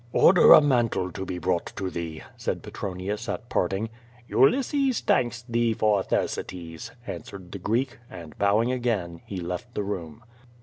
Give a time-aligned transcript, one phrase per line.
[0.13, 3.89] "Order a mantle to be brought to thee," said Petronius at parting.
[4.27, 10.23] "Ulysses thanks thee for Thersites," answered the Greek, and bowing again, he left the room.